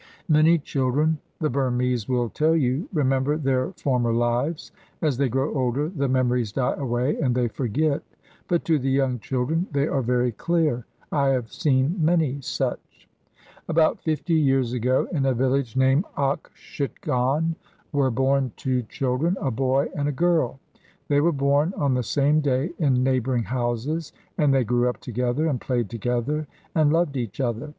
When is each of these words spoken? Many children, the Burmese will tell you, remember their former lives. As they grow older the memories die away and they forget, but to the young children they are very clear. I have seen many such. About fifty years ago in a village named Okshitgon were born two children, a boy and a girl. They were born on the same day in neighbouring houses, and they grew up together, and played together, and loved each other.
Many 0.29 0.57
children, 0.57 1.19
the 1.39 1.51
Burmese 1.51 2.09
will 2.09 2.27
tell 2.29 2.55
you, 2.55 2.89
remember 2.91 3.37
their 3.37 3.71
former 3.73 4.11
lives. 4.11 4.71
As 4.99 5.15
they 5.17 5.29
grow 5.29 5.53
older 5.53 5.89
the 5.89 6.07
memories 6.07 6.51
die 6.51 6.73
away 6.73 7.17
and 7.19 7.35
they 7.35 7.47
forget, 7.47 8.01
but 8.47 8.65
to 8.65 8.79
the 8.79 8.89
young 8.89 9.19
children 9.19 9.67
they 9.71 9.87
are 9.87 10.01
very 10.01 10.31
clear. 10.31 10.87
I 11.11 11.27
have 11.27 11.53
seen 11.53 12.03
many 12.03 12.39
such. 12.41 13.07
About 13.67 14.01
fifty 14.01 14.33
years 14.33 14.73
ago 14.73 15.07
in 15.11 15.23
a 15.27 15.35
village 15.35 15.75
named 15.77 16.05
Okshitgon 16.17 17.53
were 17.91 18.09
born 18.09 18.53
two 18.57 18.81
children, 18.89 19.37
a 19.39 19.51
boy 19.51 19.89
and 19.93 20.07
a 20.09 20.11
girl. 20.11 20.59
They 21.09 21.21
were 21.21 21.31
born 21.31 21.75
on 21.77 21.93
the 21.93 22.01
same 22.01 22.39
day 22.41 22.71
in 22.79 23.03
neighbouring 23.03 23.43
houses, 23.43 24.13
and 24.35 24.51
they 24.51 24.63
grew 24.63 24.89
up 24.89 24.99
together, 24.99 25.45
and 25.45 25.61
played 25.61 25.91
together, 25.91 26.47
and 26.73 26.91
loved 26.91 27.15
each 27.17 27.39
other. 27.39 27.69